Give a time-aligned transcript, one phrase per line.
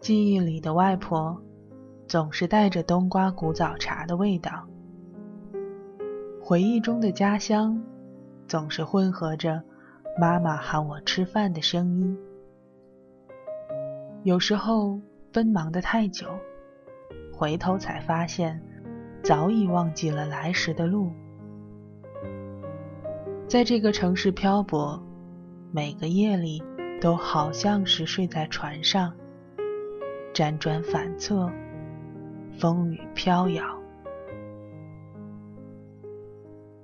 [0.00, 1.38] 记忆里的外婆
[2.08, 4.66] 总是带着冬瓜古早茶的味道，
[6.42, 7.78] 回忆中的家乡
[8.48, 9.62] 总是混合着
[10.18, 12.18] 妈妈喊我吃饭的声音。
[14.22, 14.98] 有时候
[15.30, 16.26] 奔忙的太久，
[17.30, 18.58] 回头才发现
[19.22, 21.12] 早已忘记了来时的路。
[23.46, 25.02] 在这个城市漂泊，
[25.72, 26.62] 每个夜里
[27.02, 29.12] 都好像是睡在船上，
[30.32, 31.50] 辗转反侧，
[32.58, 33.64] 风雨飘摇。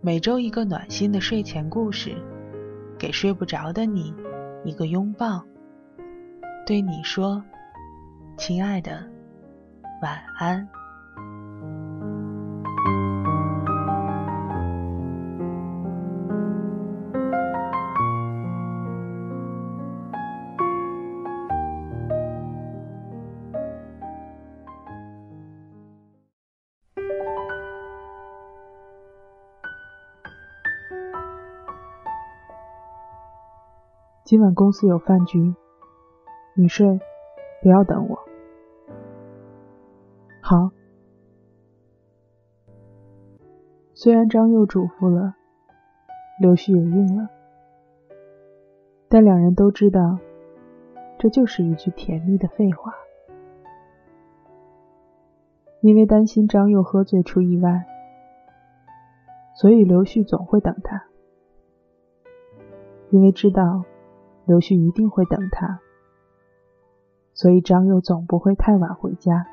[0.01, 2.15] 每周一个暖心的睡前故事，
[2.99, 4.13] 给睡不着的你
[4.65, 5.45] 一个拥抱，
[6.67, 7.43] 对你说
[8.37, 9.09] ：“亲爱的，
[10.03, 10.69] 晚安。”
[34.27, 35.55] 今晚公司有饭局，
[36.57, 36.99] 你睡，
[37.63, 38.19] 不要等我。
[40.43, 40.73] 好。
[43.95, 45.37] 虽然张佑嘱咐了，
[46.41, 47.29] 刘旭也应了，
[49.09, 50.19] 但两人都知道，
[51.21, 52.93] 这就是一句甜蜜的废话。
[55.83, 57.87] 因为担心张佑喝醉出意外，
[59.55, 61.05] 所以刘旭总会等他。
[63.11, 63.85] 因为知道。
[64.47, 65.81] 刘旭一定会等他，
[67.35, 69.45] 所以张佑总不会太晚回家。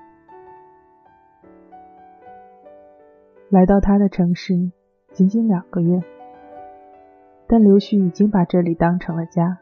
[3.50, 4.72] 来到他的城市
[5.12, 6.00] 仅仅两个月，
[7.48, 9.58] 但刘旭已经把这里当成了家。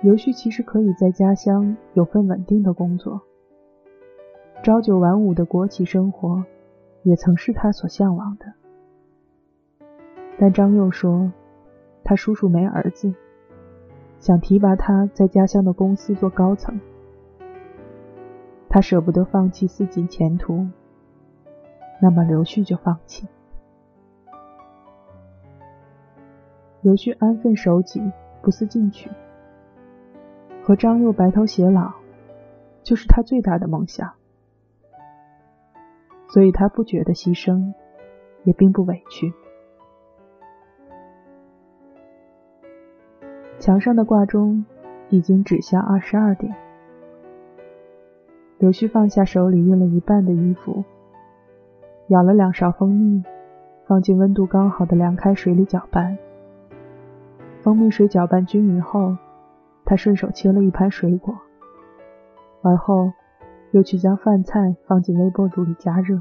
[0.00, 3.20] 刘旭其实可以在家乡有份稳定的工作，
[4.62, 6.44] 朝九晚五的国企生活
[7.02, 8.52] 也曾是他所向往的，
[10.38, 11.28] 但张佑说。
[12.04, 13.14] 他叔叔没儿子，
[14.18, 16.80] 想提拔他在家乡的公司做高层。
[18.68, 20.66] 他舍不得放弃似锦前途，
[22.00, 23.28] 那么刘旭就放弃。
[26.80, 28.02] 刘旭安分守己，
[28.40, 29.08] 不思进取，
[30.64, 31.92] 和张佑白头偕老，
[32.82, 34.12] 就是他最大的梦想。
[36.28, 37.74] 所以他不觉得牺牲，
[38.44, 39.32] 也并不委屈。
[43.62, 44.64] 墙上的挂钟
[45.08, 46.52] 已经指向二十二点。
[48.58, 50.82] 刘旭放下手里熨了一半的衣服，
[52.08, 53.22] 舀了两勺蜂蜜，
[53.86, 56.18] 放进温度刚好的凉开水里搅拌。
[57.60, 59.16] 蜂蜜水搅拌均匀后，
[59.84, 61.32] 他顺手切了一盘水果，
[62.62, 63.12] 而后
[63.70, 66.20] 又去将饭菜放进微波炉里加热。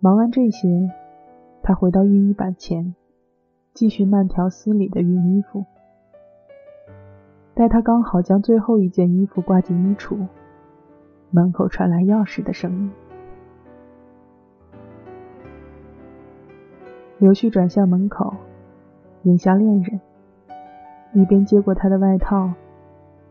[0.00, 0.90] 忙完这些，
[1.62, 2.96] 他回到熨衣板前。
[3.74, 5.64] 继续慢条斯理的熨衣服，
[7.54, 10.26] 待他刚好将最后一件衣服挂进衣橱，
[11.30, 12.92] 门口传来钥匙的声音。
[17.18, 18.34] 刘旭转向门口，
[19.22, 20.00] 迎向恋人，
[21.14, 22.50] 一边接过他的外套，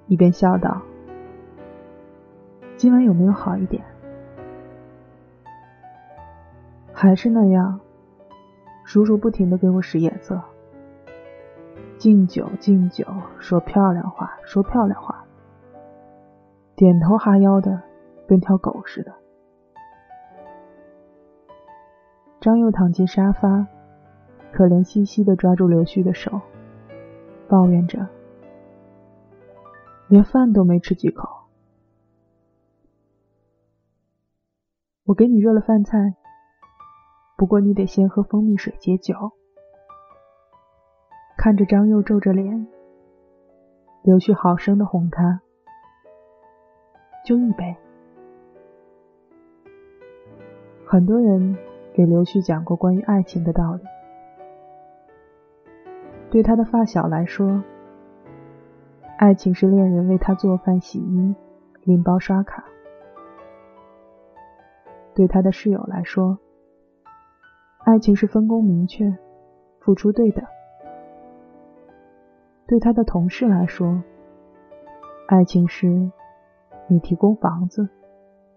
[0.08, 0.82] 一边笑道
[2.78, 3.84] ：“今晚有没有好一点？
[6.92, 7.80] 还是那样？”
[8.92, 10.44] 叔叔不停的给我使眼色，
[11.98, 13.06] 敬酒敬酒，
[13.40, 15.26] 说漂亮话，说漂亮话，
[16.76, 17.82] 点头哈腰的，
[18.28, 19.14] 跟条狗似的。
[22.42, 23.66] 张佑躺进沙发，
[24.52, 26.42] 可怜兮兮的抓住刘旭的手，
[27.48, 28.10] 抱怨着，
[30.10, 31.30] 连饭都没吃几口。
[35.06, 36.16] 我给你热了饭菜。
[37.42, 39.16] 不过你得先喝蜂蜜水解酒。
[41.36, 42.68] 看着张佑皱着脸，
[44.04, 45.42] 刘旭好生的哄他，
[47.26, 47.76] 就一杯。
[50.86, 51.58] 很多人
[51.96, 53.82] 给刘旭讲过关于爱情的道理。
[56.30, 57.64] 对他的发小来说，
[59.18, 61.36] 爱情是恋人为他做饭、洗衣、
[61.86, 62.62] 拎包、刷卡；
[65.16, 66.38] 对他的室友来说，
[67.84, 69.12] 爱情是分工明确，
[69.80, 70.46] 付出对等。
[72.68, 74.02] 对他的同事来说，
[75.28, 76.12] 爱情是
[76.88, 77.90] 你提供房子，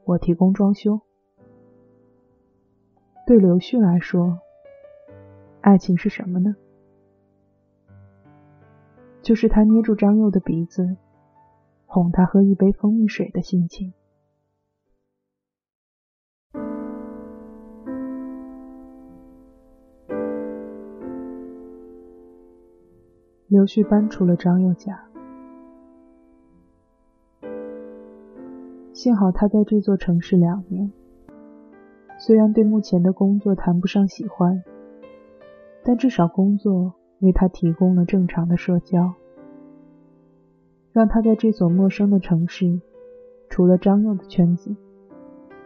[0.05, 1.01] 我提供装修。
[3.27, 4.39] 对刘旭来说，
[5.63, 6.55] 爱情是什么呢？
[9.23, 10.97] 就是他捏住张佑的鼻子，
[11.87, 13.95] 哄他喝一杯蜂蜜水的心情。
[23.55, 25.01] 刘旭搬出了张佑家，
[28.93, 30.91] 幸好他在这座城市两年，
[32.19, 34.65] 虽然对目前的工作谈不上喜欢，
[35.85, 39.15] 但至少工作为他提供了正常的社交，
[40.91, 42.81] 让他在这所陌生的城市，
[43.49, 44.75] 除了张佑的圈子，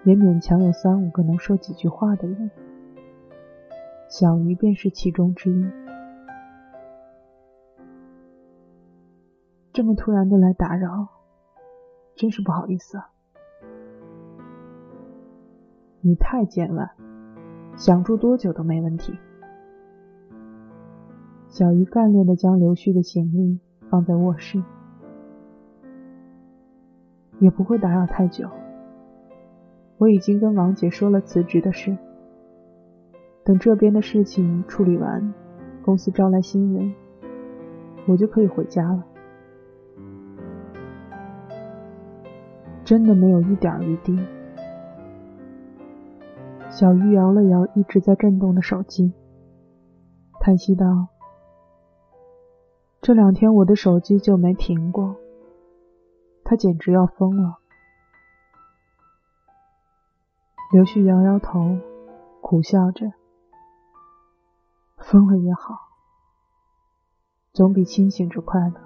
[0.05, 2.51] 也勉强有三五个能说几句话的人，
[4.11, 5.65] 小鱼便是其中之一。
[9.79, 11.07] 这么突然的来打扰，
[12.17, 13.11] 真是不好意思啊！
[16.01, 16.91] 你太健忘，
[17.77, 19.17] 想住多久都没问题。
[21.47, 24.61] 小鱼干练的将刘旭的行李放在卧室，
[27.39, 28.51] 也不会打扰太久。
[29.99, 31.97] 我已经跟王姐说了辞职的事，
[33.45, 35.33] 等这边的事情处理完，
[35.85, 36.93] 公司招来新人，
[38.09, 39.05] 我就可以回家了。
[42.89, 44.19] 真的没有一点余地。
[46.71, 49.13] 小鱼摇了摇一直在震动的手机，
[50.41, 51.09] 叹息道
[53.03, 55.17] ：“这两天我的手机就没停过，
[56.45, 57.59] 他简直要疯了。”
[60.73, 61.77] 刘旭摇摇头，
[62.41, 63.13] 苦笑着
[64.97, 65.75] ：“疯了也好，
[67.53, 68.81] 总比清醒着快乐。”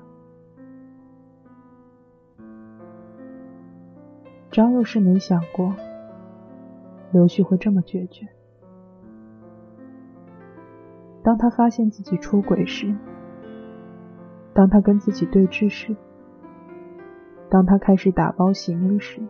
[4.52, 5.74] 张佑是没想过
[7.10, 8.28] 刘旭会这么决绝。
[11.22, 12.94] 当他发现自己出轨时，
[14.52, 15.96] 当他跟自己对峙时，
[17.48, 19.22] 当他开始打包行李时，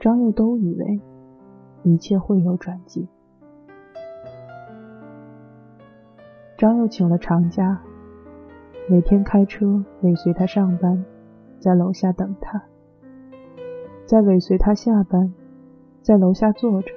[0.00, 1.00] 张佑都以为
[1.84, 3.06] 一切会有转机。
[6.58, 7.80] 张佑请了长假，
[8.88, 11.04] 每天开车尾随他上班，
[11.60, 12.60] 在楼下等他。
[14.06, 15.32] 在尾随他下班，
[16.02, 16.90] 在楼下坐着，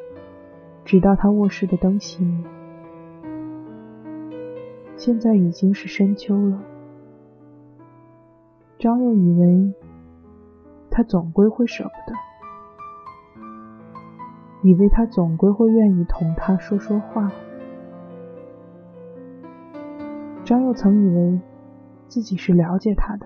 [0.84, 2.44] 直到他卧室的灯熄灭。
[4.98, 6.62] 现在已经是深秋了，
[8.78, 9.74] 张佑以为
[10.92, 12.14] 他总归会舍不得，
[14.64, 17.32] 以为他总归会愿意同他说说话。
[20.44, 21.40] 张佑曾以为
[22.10, 23.26] 自己是了解他的，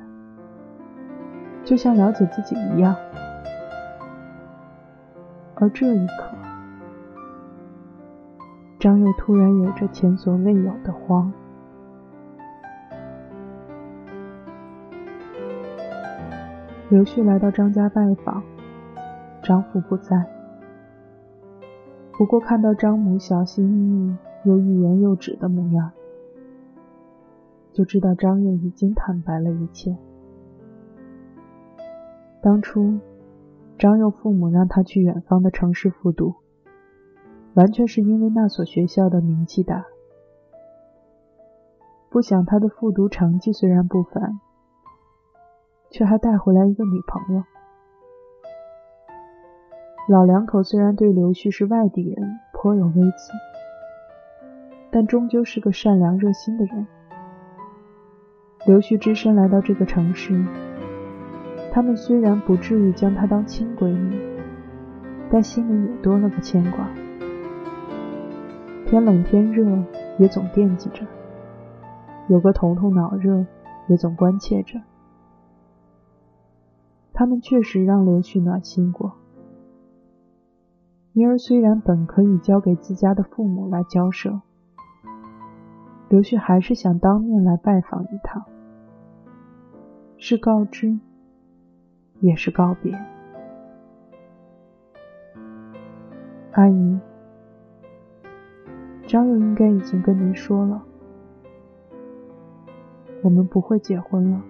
[1.63, 2.95] 就像了解自己一样。
[5.61, 6.35] 而这一刻，
[8.79, 11.31] 张佑突然有着前所未有的慌。
[16.89, 18.41] 刘旭来到张家拜访，
[19.43, 20.25] 张父不在。
[22.13, 24.15] 不过看到张母小心翼翼
[24.49, 25.91] 又欲言又止的模样，
[27.71, 29.95] 就知道张佑已经坦白了一切。
[32.41, 32.97] 当初。
[33.81, 36.35] 张佑父母让他去远方的城市复读，
[37.55, 39.85] 完全是因为那所学校的名气大。
[42.11, 44.39] 不想他的复读成绩虽然不凡，
[45.89, 47.43] 却还带回来一个女朋友。
[50.07, 53.31] 老两口虽然对刘旭是外地人颇有微词，
[54.91, 56.85] 但终究是个善良热心的人。
[58.67, 60.39] 刘旭只身来到这个城市。
[61.71, 64.19] 他们虽然不至于将她当亲闺女，
[65.31, 66.87] 但心里也多了个牵挂。
[68.85, 69.65] 天冷天热
[70.19, 71.07] 也总惦记着，
[72.27, 73.45] 有个头痛脑热
[73.87, 74.81] 也总关切着。
[77.13, 79.13] 他们确实让刘旭暖心过。
[81.13, 84.41] 妮儿虽然本可以交给自家的父母来交涉，
[86.09, 88.43] 刘旭还是想当面来拜访一趟，
[90.17, 90.99] 是告知。
[92.21, 92.93] 也是告别，
[96.51, 96.99] 阿姨，
[99.07, 100.83] 张勇应该已经跟您说了，
[103.23, 104.41] 我们不会结婚了。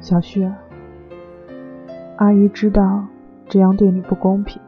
[0.00, 0.50] 小旭，
[2.16, 3.06] 阿姨知道
[3.48, 4.60] 这样对你不公平，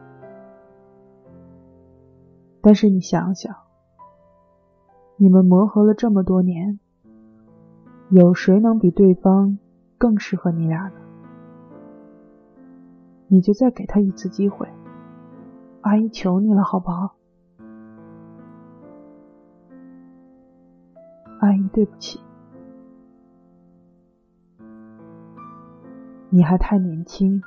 [2.61, 3.55] 但是你想想，
[5.17, 6.79] 你们磨合了这么多年，
[8.09, 9.57] 有谁能比对方？
[10.05, 10.95] 更适合你俩的，
[13.27, 14.69] 你就再给他一次机会，
[15.81, 17.15] 阿姨求你了，好不好？
[21.39, 22.19] 阿姨对不起。
[26.29, 27.41] 你还太年轻，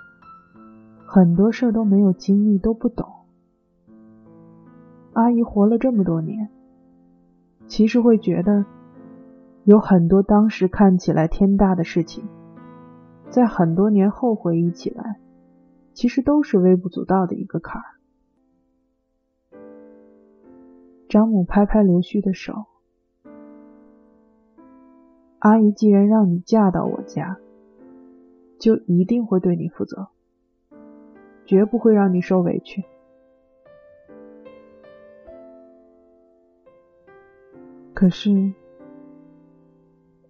[1.07, 3.09] 很多事都没有经历，都不懂。
[5.13, 6.49] 阿姨活了这么多年，
[7.69, 8.65] 其实会觉得
[9.63, 12.25] 有很多当时看起来天大的事情，
[13.31, 15.21] 在很多年后回忆起来，
[15.93, 17.87] 其实都是微不足道的一个坎儿。
[21.09, 22.67] 张母拍拍刘旭的手，
[25.39, 27.39] 阿姨既然让你嫁到我家。
[28.61, 30.09] 就一定会对你负责，
[31.47, 32.83] 绝不会让你受委屈。
[37.95, 38.53] 可是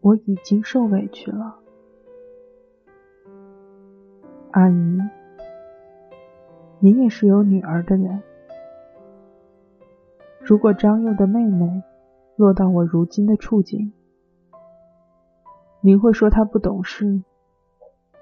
[0.02, 1.58] 我已经受委屈了，
[4.50, 4.98] 阿姨，
[6.80, 8.22] 您也是有女儿的人。
[10.40, 11.82] 如果张佑的妹妹
[12.36, 13.92] 落到我如今的处境，
[15.82, 17.22] 您会说她不懂事？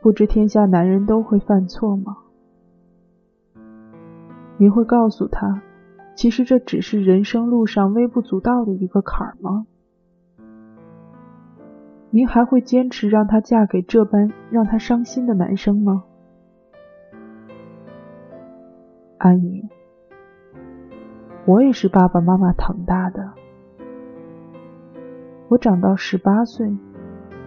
[0.02, 2.16] 不知天下男人都会犯错吗？
[4.58, 5.62] 您会告诉他，
[6.16, 9.66] 其实这只是人生路上微不足道的一个坎儿吗？
[12.10, 16.04] 您还会坚持让她嫁给这般让她伤心的男生吗？
[19.18, 19.68] 阿姨，
[21.46, 23.32] 我也是爸爸妈妈疼大的，
[25.48, 26.76] 我长到十八岁。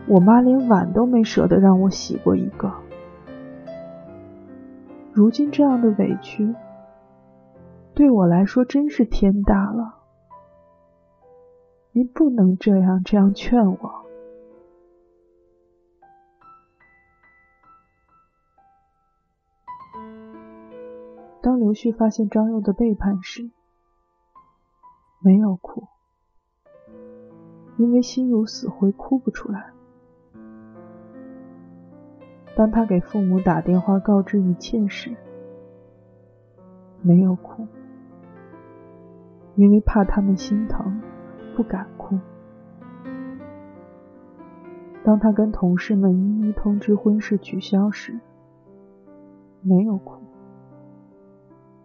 [0.08, 2.74] 我妈连碗都没舍得让我洗过一个，
[5.14, 6.56] 如今这样的委屈，
[7.94, 9.98] 对我来说真是天大了。
[11.92, 14.09] 您不能这样这样劝我。
[21.42, 23.50] 当刘旭发现张佑的背叛时，
[25.24, 25.88] 没有哭，
[27.78, 29.72] 因为心如死灰，哭不出来。
[32.58, 35.16] 当他给父母打电话告知一切时，
[37.02, 37.66] 没有哭，
[39.56, 41.02] 因为怕他们心疼，
[41.56, 42.20] 不敢哭。
[45.06, 48.20] 当他跟同事们一一通知婚事取消时，
[49.62, 50.22] 没有哭，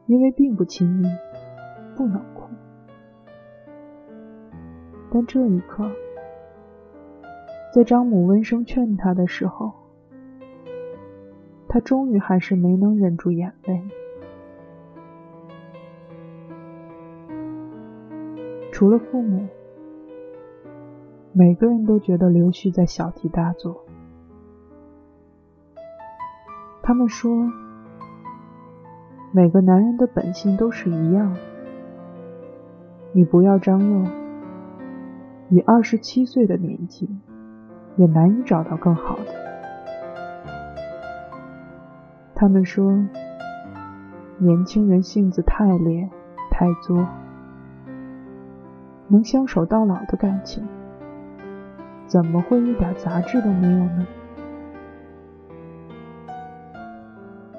[0.07, 1.09] 因为并不亲密，
[1.97, 2.49] 不能哭。
[5.11, 5.91] 但这一刻，
[7.73, 9.73] 在张母温声劝他的时候，
[11.69, 13.83] 他终于还是没能忍住眼泪。
[18.73, 19.47] 除了父母，
[21.33, 23.85] 每个人都觉得刘旭在小题大做。
[26.83, 27.49] 他们说，
[29.37, 31.37] 每个男人的本性都是一样。
[33.11, 34.07] 你不要张佑，
[35.49, 37.09] 以二十七岁的年纪，
[37.97, 39.25] 也难以找到更好的。
[42.33, 42.93] 他们说，
[44.39, 46.09] 年轻人性子太烈、
[46.53, 47.05] 太作，
[49.09, 50.65] 能相守到老的感情，
[52.07, 54.07] 怎么会一点杂质都没有呢？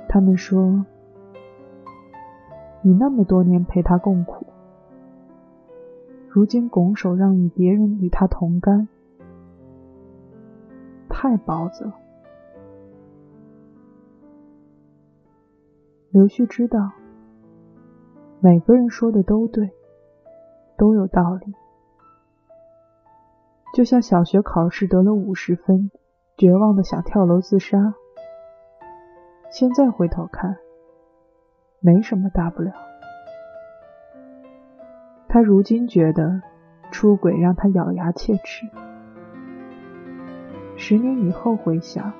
[0.08, 0.86] 他们说，
[2.86, 4.46] 你那么多年陪他共苦，
[6.30, 8.88] 如今拱手让与别人与他同甘，
[11.10, 11.96] 太包子了。
[16.12, 16.92] 刘旭知道，
[18.40, 19.72] 每个人说的都对，
[20.78, 21.56] 都有道理。
[23.74, 25.90] 就像小学考试得了五十分，
[26.38, 27.96] 绝望的想跳楼自杀。
[29.50, 30.56] 现在回头看，
[31.86, 32.74] 没什么大不了。
[35.28, 36.42] 他如今觉得
[36.92, 38.68] 出轨让他咬牙切齿，
[40.76, 42.12] 十年以后回想，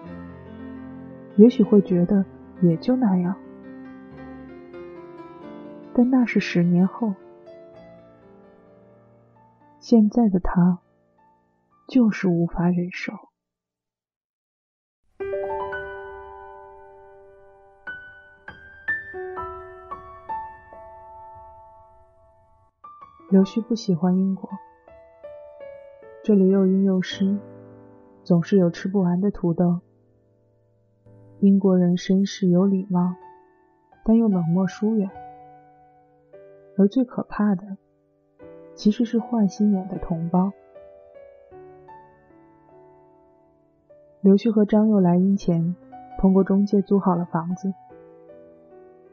[1.36, 2.24] 也许会觉得
[2.62, 3.36] 也就那样。
[5.96, 7.16] 但那是十年后，
[9.80, 10.78] 现在的他
[11.88, 13.14] 就是无法忍受。
[23.36, 24.50] 刘旭不喜欢英国，
[26.24, 27.38] 这里又阴又湿，
[28.24, 29.82] 总是有吃不完的土豆。
[31.42, 33.14] 英国人绅士有礼貌，
[34.06, 35.12] 但又冷漠疏远。
[36.78, 37.76] 而最可怕的，
[38.74, 40.54] 其实是坏心眼的同胞。
[44.22, 45.76] 刘旭和张佑来英前，
[46.22, 47.74] 通过中介租好了房子，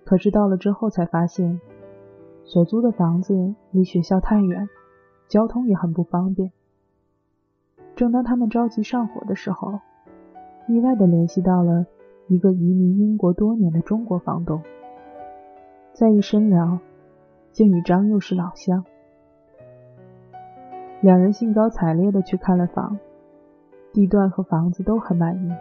[0.05, 1.61] 可是到了之后才发现，
[2.45, 4.69] 所租的房子离学校太远，
[5.29, 6.53] 交通也很不方便。
[7.95, 9.81] 正当他们着急上火的时候，
[10.69, 11.87] 意外的联系到了
[12.27, 14.63] 一个移民英国多年的中国房东。
[15.93, 16.79] 再一深聊，
[17.53, 18.85] 竟与张又是老乡。
[21.01, 22.99] 两人兴高采烈的去看了房，
[23.93, 25.53] 地段和房子都很满意，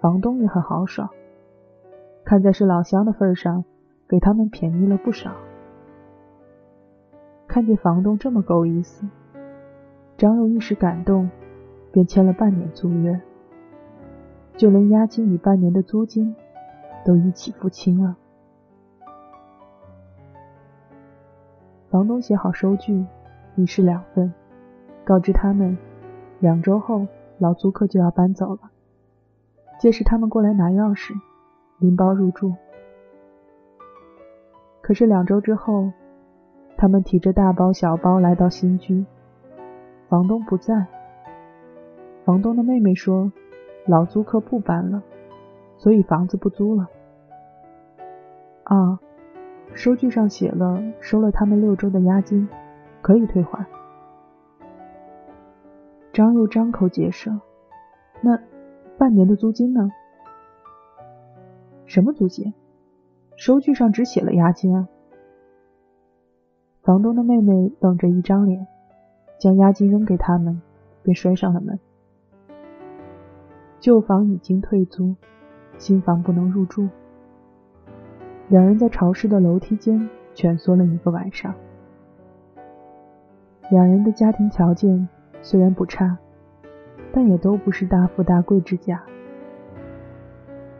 [0.00, 1.08] 房东也很豪爽，
[2.24, 3.64] 看在是老乡的份上，
[4.08, 5.32] 给他们便宜了不少。
[7.52, 9.06] 看见房东这么够意思，
[10.16, 11.28] 张勇一时感动，
[11.92, 13.20] 便签了半年租约，
[14.56, 16.34] 就连押金与半年的租金
[17.04, 18.16] 都一起付清了。
[21.90, 23.04] 房东写好收据，
[23.56, 24.32] 一式两份，
[25.04, 25.76] 告知他们
[26.40, 27.06] 两周后
[27.36, 28.70] 老租客就要搬走了，
[29.78, 31.12] 届时他们过来拿钥匙，
[31.80, 32.54] 拎包入住。
[34.80, 35.92] 可是两周之后，
[36.82, 39.06] 他们提着大包小包来到新居，
[40.08, 40.88] 房东不在。
[42.24, 43.30] 房东的妹妹说，
[43.86, 45.00] 老租客不搬了，
[45.76, 46.88] 所以房子不租了。
[48.64, 48.98] 啊。
[49.74, 52.48] 收据上写了，收了他们六周的押金，
[53.00, 53.64] 可以退还。
[56.12, 57.30] 张又张口结舌
[58.22, 58.36] ：“那
[58.98, 59.88] 半年的租金呢？
[61.86, 62.52] 什么租金？
[63.36, 64.88] 收据上只写了押金啊！”
[66.82, 68.66] 房东的妹妹冷着一张脸，
[69.38, 70.60] 将押金扔给他们，
[71.04, 71.78] 便摔上了门。
[73.78, 75.14] 旧房已经退租，
[75.78, 76.88] 新房不能入住。
[78.48, 81.54] 两人在潮湿的楼梯间蜷缩了一个晚上。
[83.70, 85.08] 两人的家庭条件
[85.40, 86.18] 虽然不差，
[87.12, 89.00] 但也都不是大富大贵之家。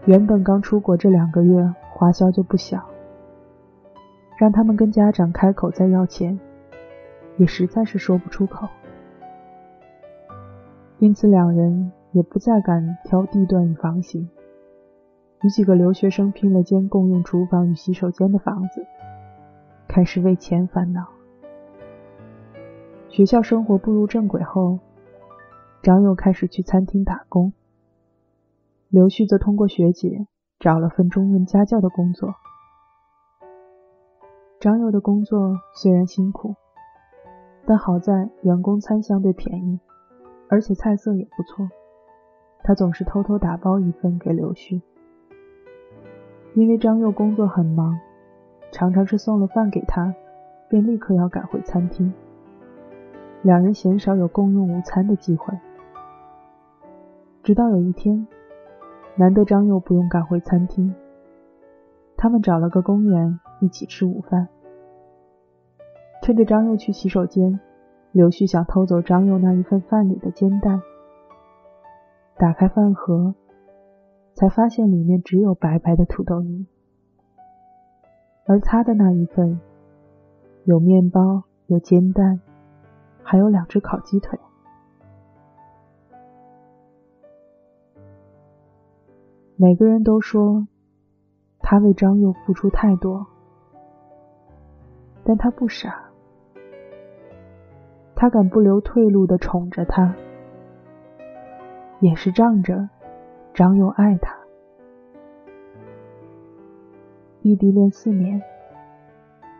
[0.07, 2.85] 原本刚出国这两个月花销就不小，
[4.43, 6.37] 让他们跟家长开口再要钱，
[7.37, 8.67] 也实在是说不出口。
[10.99, 14.29] 因此，两人也不再敢挑地段与房型。
[15.43, 18.85] 与几个留学生拼了间共用厨房与洗手间的房子，
[19.87, 21.07] 开始为钱烦恼。
[23.11, 24.81] 学校生活步入正轨后，
[25.85, 27.53] 张佑开始去餐厅打工，
[28.89, 30.27] 刘旭则通过学姐
[30.59, 32.35] 找了份中文家教的工作。
[34.63, 36.55] 张佑的工作虽然辛苦，
[37.67, 39.81] 但好在员工餐相对便宜，
[40.49, 41.69] 而且菜色也不错，
[42.63, 44.81] 他总是偷偷打包一份给刘旭。
[46.55, 47.99] 因为张佑工作很忙，
[48.71, 50.15] 常常是送了饭给他，
[50.69, 52.15] 便立刻要赶回餐厅。
[53.43, 55.53] 两人鲜少有共用午餐的机会。
[57.43, 58.29] 直到有一天，
[59.17, 60.95] 难得张佑不用赶回餐厅，
[62.17, 64.47] 他们找了个公园一起吃午饭。
[66.23, 67.61] 趁着张佑去洗手间，
[68.13, 70.81] 刘旭想偷走张佑那一份饭里的煎蛋，
[72.39, 73.35] 打开饭盒。
[74.35, 76.67] 才发现里面只有白白的土豆泥，
[78.47, 79.61] 而他的那一份
[80.65, 82.41] 有面包、有煎蛋，
[83.23, 84.41] 还有两只烤鸡腿。
[89.57, 90.67] 每个人都说
[91.59, 93.27] 他为张佑付出太多，
[95.25, 96.11] 但他不傻，
[98.23, 100.15] 他敢不留退路的宠着她，
[101.99, 102.89] 也是仗着。
[103.53, 104.33] 张佑爱他，
[107.41, 108.41] 异地恋四年，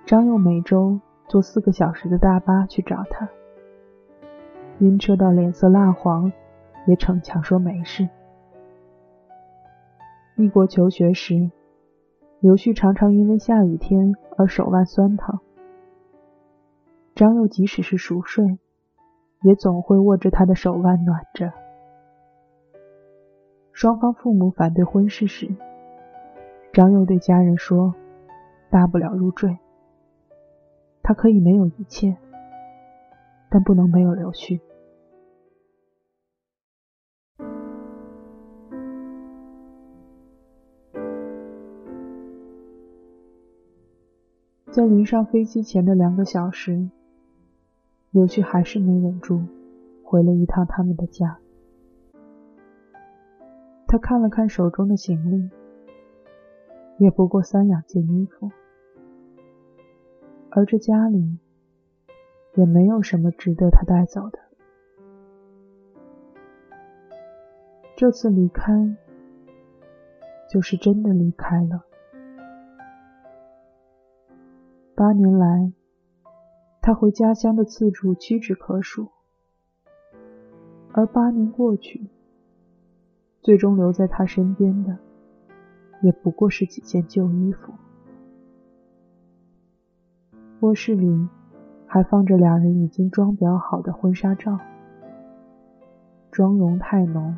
[0.07, 3.29] 张佑每周坐四个小时的大巴去找他，
[4.79, 6.31] 晕车到脸色蜡黄，
[6.87, 8.09] 也逞强说没事。
[10.37, 11.51] 异国求学时，
[12.39, 15.41] 刘旭常常因为下雨天而手腕酸疼，
[17.23, 18.59] 张佑即使是熟睡，
[19.43, 21.53] 也总会握着他的手腕暖着。
[23.73, 25.55] 双方父母反对婚事时，
[26.73, 27.95] 张佑对家人说
[28.71, 29.57] ：“大不了入赘，
[31.05, 32.17] 他可以没有一切，
[33.49, 34.61] 但不能没有刘旭。”
[44.73, 46.91] 在临上飞机前的两个小时，
[48.13, 49.43] 刘旭还是没忍住，
[50.05, 51.39] 回了一趟他们的家。
[53.87, 55.49] 他看了看手中的行李，
[56.99, 58.51] 也不过三两件衣服，
[60.51, 61.39] 而这家里
[62.55, 64.39] 也没有什么值得他带走的。
[67.97, 68.95] 这次离开，
[70.51, 71.83] 就是真的离开了。
[74.95, 75.73] 八年来，
[76.85, 79.07] 他回家乡的次数屈指可数，
[80.93, 82.09] 而八年过去，
[83.41, 84.99] 最终留在他身边的，
[86.03, 87.73] 也不过是几件旧衣服。
[90.59, 91.29] 卧室里
[91.87, 94.59] 还放着两人已经装裱好的婚纱照，
[96.33, 97.37] 妆容太浓，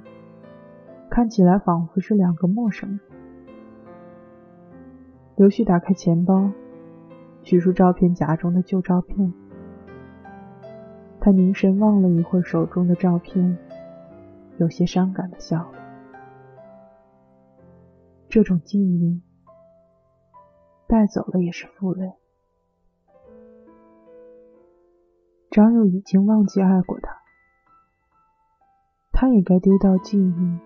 [1.11, 3.01] 看起来仿佛是两个陌生人。
[5.37, 6.51] 刘旭打开钱包，
[7.45, 9.33] 取出照片夹中的旧照片。
[11.21, 13.57] 他凝神望了一会儿手中的照片，
[14.59, 15.79] 有些伤感的笑了。
[18.29, 19.23] 这种记忆
[20.89, 22.13] 带走了也是负累。
[25.51, 27.17] 张佑已经忘记爱过他，
[29.13, 30.59] 他也该丢掉记忆，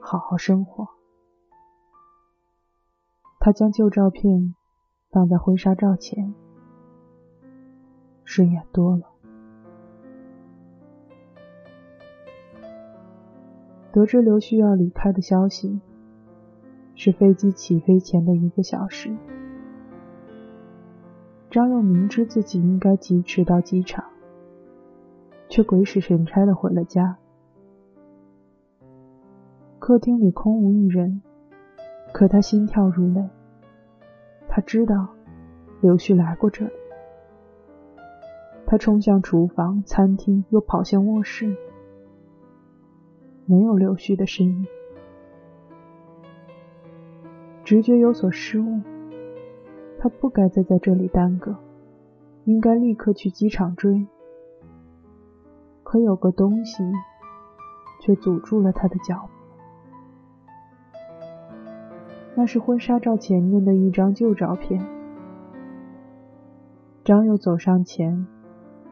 [0.00, 0.88] 好好生活。
[3.38, 4.54] 他将旧照片
[5.10, 6.32] 放在婚纱照前，
[8.24, 9.02] 顺眼多了。
[13.92, 15.80] 得知刘旭要离开的消息，
[16.94, 19.16] 是飞机起飞前的一个小时。
[21.50, 24.04] 张佑明知自己应该疾驰到机场，
[25.48, 27.18] 却鬼使神差的回了家。
[29.80, 31.20] 客厅里空无一人，
[32.12, 33.28] 可他心跳如雷。
[34.60, 35.08] 他知道
[35.80, 36.72] 刘旭来过这里。
[38.66, 41.56] 他冲向厨房、餐厅，又跑向卧室。
[43.46, 44.66] 没有刘旭的身影，
[47.64, 48.82] 直觉有所失误，
[49.98, 51.56] 他不该再在这里耽搁，
[52.44, 54.06] 应该立刻去机场追。
[55.82, 56.84] 可有个东西
[58.02, 59.39] 却阻住了他的脚步，
[62.40, 64.82] 那是婚纱照前面的一张旧照片。
[67.04, 68.26] 张佑走上前，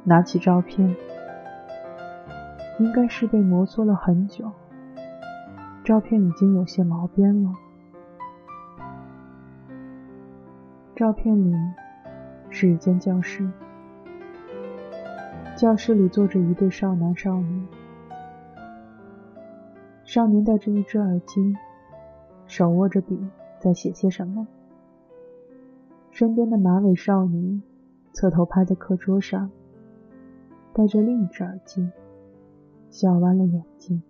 [0.05, 0.95] 拿起照片。
[2.79, 4.53] 应该是被摩挲了很久，
[5.83, 7.51] 照片已经有些毛边了。
[10.95, 11.51] 照片里
[12.51, 13.51] 是一间教室，
[15.57, 17.67] 教室里坐着一对少男少女。
[20.05, 21.57] 少年戴着一只耳机，
[22.47, 23.19] 手握着笔
[23.61, 24.47] 在写些什么。
[26.11, 27.61] 身边的马尾少女
[28.13, 29.51] 侧头趴在课桌上，
[30.73, 31.89] 戴着另一只耳机。
[32.91, 34.03] 笑弯了眼睛，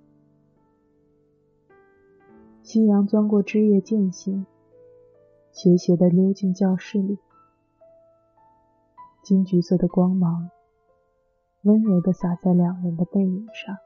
[2.63, 4.45] 夕阳钻过枝叶间隙，
[5.51, 7.19] 斜斜地溜进教室里。
[9.21, 10.49] 金橘色的光芒
[11.63, 13.77] 温柔地洒在两人的背影上。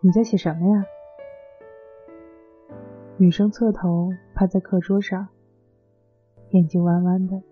[0.00, 0.84] 你在写什么呀？
[3.16, 5.26] 女生侧头趴在课桌上，
[6.50, 7.42] 眼睛弯弯的。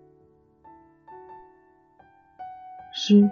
[2.93, 3.29] 诗？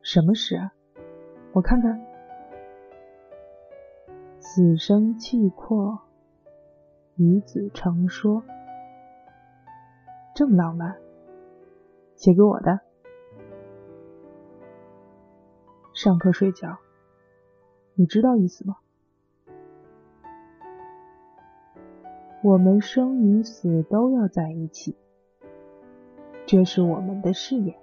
[0.00, 0.72] 什么诗啊？
[1.52, 2.00] 我看看。
[4.40, 6.00] 死生契阔，
[7.16, 8.42] 与子成说。
[10.34, 10.96] 这么浪漫，
[12.14, 12.80] 写给我的。
[15.92, 16.78] 上课睡觉，
[17.98, 18.76] 你知道意思吗？
[22.42, 24.94] 我们生与死都要在一起，
[26.44, 27.74] 这是我们的誓言。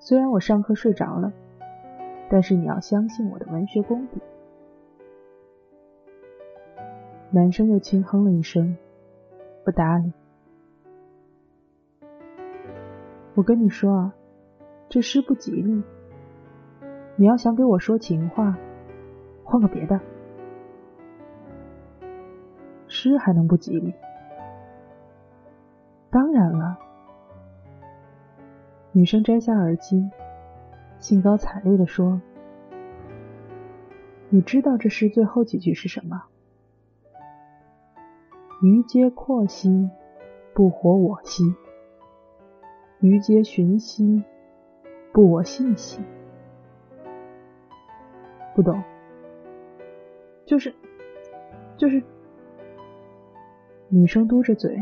[0.00, 1.32] 虽然我上课睡着了，
[2.28, 4.20] 但是你要相信我的文学功底。
[7.30, 8.76] 男生又轻哼了一声，
[9.64, 10.12] 不搭理。
[13.36, 14.14] 我跟你说啊，
[14.88, 15.84] 这诗不吉利。
[17.16, 18.56] 你要想给我说情话，
[19.44, 20.00] 换个别的。
[22.88, 23.94] 诗还能不吉利？
[26.10, 26.78] 当然了。
[28.92, 30.08] 女生摘下耳机，
[30.98, 32.20] 兴高采烈地说
[34.30, 36.22] ：“你知道这诗最后几句是什么？
[38.62, 39.90] 鱼皆阔兮，
[40.52, 41.44] 不活我兮；
[43.00, 44.22] 鱼皆寻兮，
[45.12, 46.00] 不我信兮。
[48.54, 48.82] 不懂？
[50.46, 50.74] 就是，
[51.76, 52.02] 就是。”
[53.88, 54.76] 女生嘟着嘴，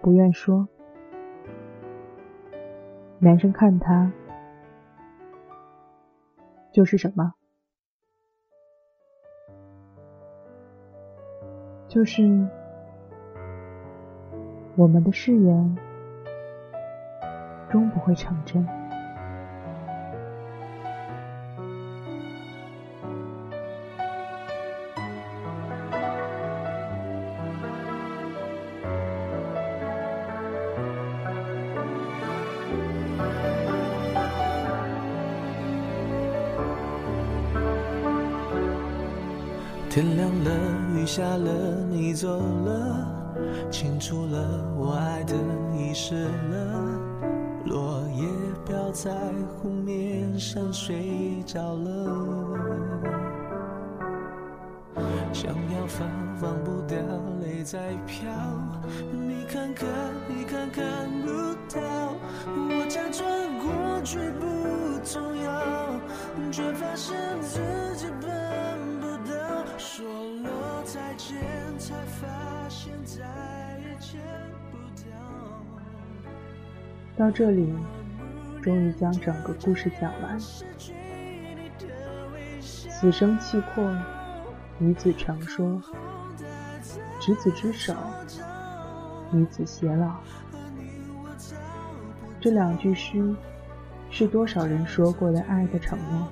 [0.00, 0.66] 不愿说。
[3.18, 4.10] 男生看她，
[6.72, 7.34] 就是什么？
[11.86, 12.22] 就是
[14.76, 15.78] 我们的誓言
[17.70, 18.66] 终不会成真。
[42.14, 43.06] 走了，
[43.70, 45.34] 清楚了，我爱的
[45.76, 47.00] 遗失了，
[47.64, 48.24] 落叶
[48.64, 49.10] 飘在
[49.58, 52.56] 湖面上睡着了，
[55.32, 56.98] 想要放放不掉，
[57.42, 58.30] 泪在飘，
[59.12, 59.88] 你看看，
[60.28, 61.28] 你看看不
[61.74, 62.14] 到，
[62.46, 64.46] 我假装过去不
[65.04, 65.50] 重要，
[66.52, 67.58] 却发现自
[67.96, 68.06] 己
[77.16, 77.72] 到这里，
[78.60, 80.36] 终于将整个故事讲完。
[82.60, 83.88] 死生契阔，
[84.78, 85.80] 女子成说，
[87.20, 87.94] 执子之手，
[89.32, 90.16] 与子偕老。
[92.40, 93.32] 这两句诗，
[94.10, 96.28] 是多少人说过的爱的承诺。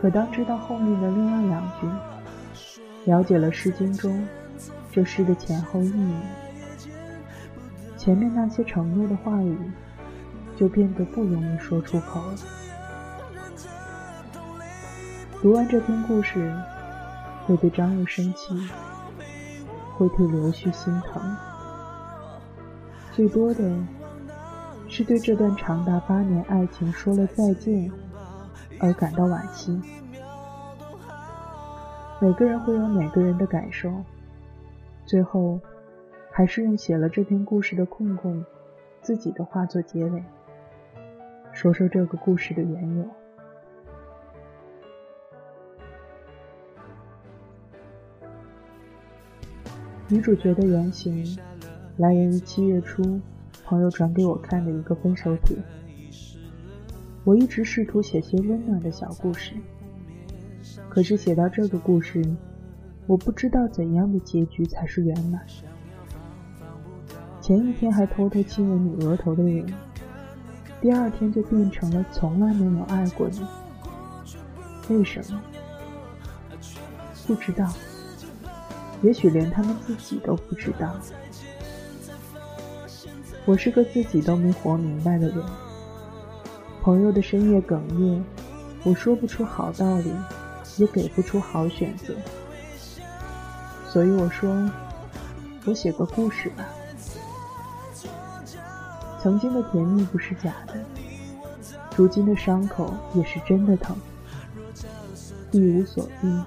[0.00, 1.88] 可当知道后面的另外两句，
[3.06, 4.24] 了解了《诗经》中
[4.92, 6.14] 这诗的前后意义，
[8.04, 9.56] 前面那些承诺的话语
[10.54, 12.34] 就变得不容易说出口了。
[15.40, 16.54] 读完这篇故事，
[17.46, 18.68] 会对张佑生气，
[19.94, 21.34] 会对刘旭心疼，
[23.10, 23.74] 最多的
[24.86, 27.90] 是对这段长达八年爱情说了再见。
[28.80, 29.80] 而感到惋惜。
[32.20, 33.90] 每个人会有每个人的感受，
[35.06, 35.58] 最后
[36.36, 38.44] 还是用写了这篇故事的空空
[39.00, 40.20] 自己的话做结尾，
[41.52, 43.08] 说说这个故事的缘由。
[50.08, 51.24] 女主角的原型
[51.98, 53.20] 来源于七月初
[53.64, 55.56] 朋友转给我看的一个分手帖。
[57.22, 59.54] 我一直试图写些温暖的小故事，
[60.88, 62.20] 可是写到这个故事，
[63.06, 65.40] 我不知道怎样的结局才是圆满。
[67.44, 69.66] 前一天还偷偷亲吻你额头的人，
[70.80, 73.46] 第二天就变成了从来没有爱过你。
[74.88, 75.38] 为什么？
[77.26, 77.70] 不知道。
[79.02, 80.96] 也许连他们自己都不知道。
[83.44, 85.44] 我是个自己都没活明白的人。
[86.80, 88.24] 朋友的深夜哽咽，
[88.84, 90.10] 我说不出好道理，
[90.78, 92.14] 也给不出好选择，
[93.86, 94.70] 所以我说，
[95.66, 96.64] 我写个故事吧。
[99.24, 100.74] 曾经的甜蜜不是假的，
[101.96, 103.96] 如今的伤口也是真的疼。
[105.50, 106.42] 一无所依，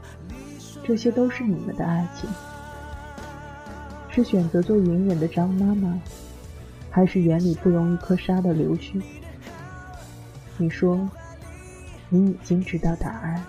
[0.83, 2.29] 这些都是你们的爱情，
[4.11, 5.99] 是选择做隐忍的张妈妈，
[6.91, 9.01] 还是眼里不容一颗沙的刘旭？
[10.57, 11.09] 你说，
[12.09, 13.43] 你已经知道答案。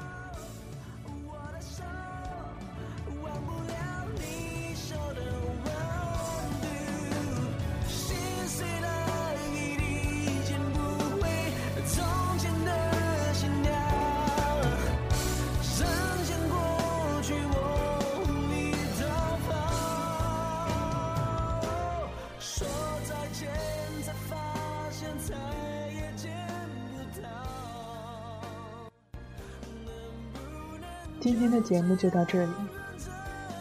[31.20, 32.52] 今天的节目就到这里，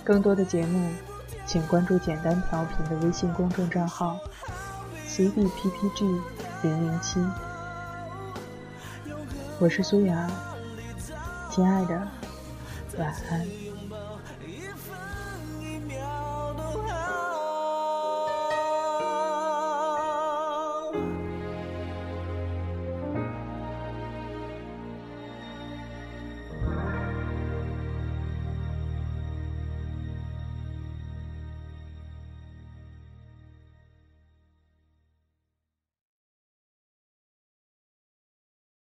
[0.04, 0.92] 更多的节目，
[1.48, 4.20] 请关注简单调频的微信公众账号
[5.08, 6.22] cdppg
[6.62, 7.20] 零零七。
[9.60, 10.30] 我是苏雅，
[11.50, 12.08] 亲爱的，
[13.00, 13.67] 晚安。